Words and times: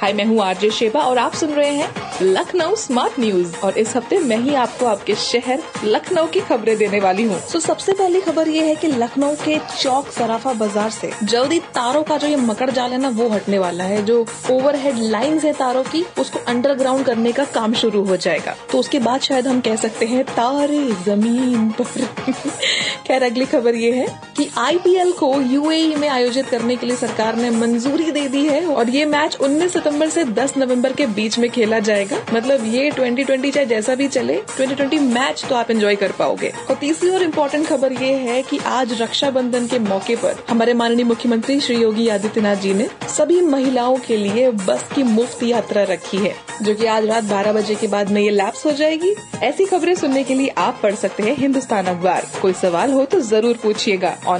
हाय, 0.00 0.12
मैं 0.12 0.24
हूँ 0.24 0.40
RJ 0.42 0.68
Sheba 0.70 1.00
और 1.00 1.18
आप 1.18 1.34
सुन 1.34 1.50
रहे 1.50 1.70
हैं 1.70 1.88
लखनऊ 2.22 2.74
स्मार्ट 2.74 3.18
न्यूज़ 3.20 3.56
और 3.56 3.78
इस 3.78 3.94
हफ़्ते 3.96 4.18
मैं 4.18 4.36
ही 4.36 4.54
आपको 4.54 4.86
आपके 4.86 5.14
शहर 5.14 5.62
लखनऊ 5.84 6.26
की 6.26 6.40
खबरें 6.40 6.76
देने 6.78 7.00
वाली 7.00 7.22
हूँ। 7.22 7.40
तो 7.52 7.60
सबसे 7.60 7.92
पहली 7.92 8.20
खबर 8.20 8.48
ये 8.48 8.66
है 8.68 8.76
कि 8.76 8.88
लखनऊ 8.88 9.34
के 9.34 9.58
चौक 9.78 10.08
सराफा 10.08 10.52
बाज़ार 10.52 10.90
से 10.90 11.10
जल्दी 11.24 11.58
तारों 11.74 12.02
का 12.02 12.16
जो 12.16 12.28
ये 12.28 12.36
मकड़ 12.36 12.70
जाल 12.70 12.92
है 12.92 12.98
ना, 12.98 13.08
वो 13.08 13.28
हटने 13.28 13.58
वाला 13.58 13.84
है। 13.84 14.02
जो 14.04 14.24
ओवरहेड 14.50 14.98
लाइंस 14.98 15.44
है 15.44 15.52
तारों 15.52 15.82
की, 15.82 16.04
उसको 16.18 16.38
अंडरग्राउंड 16.48 17.04
करने 17.06 17.32
का 17.32 17.44
काम 17.44 17.74
शुरू 17.74 18.04
हो 18.04 18.16
जाएगा। 18.16 18.56
तो 18.72 18.78
उसके 18.78 18.98
बाद 18.98 19.20
शायद 19.20 19.46
हम 19.46 19.60
कह 19.60 19.76
सकते 19.76 20.06
हैं, 20.06 20.24
तारे 20.24 20.82
ज़मीन 21.04 21.70
पर। 21.70 22.06
खैर, 23.06 23.22
अगली 23.22 23.46
खबर 23.46 23.74
ये 23.74 23.92
है 23.92 24.29
आईपीएल 24.58 25.10
को 25.12 25.34
यूएई 25.42 25.94
में 25.94 26.08
आयोजित 26.08 26.46
करने 26.46 26.76
के 26.76 26.86
लिए 26.86 26.96
सरकार 26.96 27.36
ने 27.36 27.50
मंजूरी 27.50 28.10
दे 28.10 28.26
दी 28.28 28.44
है 28.46 28.64
और 28.66 28.88
ये 28.90 29.04
मैच 29.06 29.36
19 29.38 29.68
सितंबर 29.68 30.08
से 30.08 30.24
10 30.26 30.56
नवंबर 30.56 30.92
के 30.92 31.06
बीच 31.08 31.38
में 31.38 31.48
खेला 31.50 31.78
जाएगा। 31.80 32.16
मतलब 32.32 32.64
ये 32.66 32.90
2020 32.90 33.50
चाहे 33.50 33.66
जैसा 33.66 33.94
भी 33.94 34.08
चले 34.08 34.40
2020 34.58 35.00
मैच 35.02 35.44
तो 35.48 35.54
आप 35.54 35.70
एंजॉय 35.70 35.96
कर 35.96 36.12
पाओगे। 36.12 36.52
और 36.70 36.76
तीसरी 36.76 37.10
और 37.10 37.22
इम्पोर्टेंट 37.22 37.66
खबर 37.66 37.92
ये 37.92 38.12
है 38.18 38.40
कि 38.42 38.58
आज 38.68 39.00
रक्षाबंधन 39.02 39.66
के 39.66 39.78
मौके 39.78 40.16
पर 40.16 40.44
हमारे 40.50 40.74
माननीय 40.74 41.04
मुख्यमंत्री 41.04 41.58
श्री 41.60 41.76
योगी 41.76 42.08
आदित्यनाथ 42.08 42.56
जी 42.56 42.74
ने 42.74 42.88
सभी 43.08 43.40
महिलाओं 43.42 43.96
के 44.06 44.16
लिए 44.16 44.50
बस 44.50 44.88
की 44.94 45.02
मुफ़्त 45.02 45.42
यात्रा 45.42 45.82
रखी 45.84 46.16
है, 46.16 46.34
जो 46.62 46.74
कि 46.74 46.86
आज 46.86 47.06
रात 47.06 47.24
12 47.24 47.52
बजे 47.52 47.74
के 47.74 47.86
बाद 47.88 48.10
में 48.10 48.20
ये 48.22 48.30
लैप्स 48.30 48.66
हो 48.66 48.72
जाएगी। 48.72 49.14
ऐसी 49.42 49.66
खबरें 49.66 49.94
सुनने 49.94 50.24
के 50.24 50.34
लिए 50.34 50.48
आप 50.58 50.80
पढ़ 50.82 50.94
सकते 50.96 51.22
हैं 51.22 51.36
हिंदुस्तान 51.36 51.86
अखबार। 51.86 52.26
कोई 52.42 52.52
सवाल 52.54 52.92
हो 52.92 53.04
तो 53.04 53.20
ज़रूर 53.22 53.58
पूछिएगा। 53.62 54.16
On 54.26 54.39